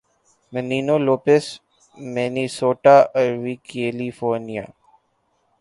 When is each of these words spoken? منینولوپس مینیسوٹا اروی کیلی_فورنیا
منینولوپس 0.53 1.45
مینیسوٹا 1.97 2.97
اروی 3.19 3.55
کیلی_فورنیا 3.67 4.65